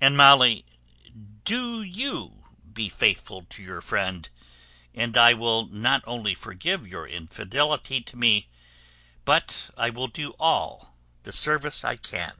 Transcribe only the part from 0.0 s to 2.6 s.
And, Molly, do you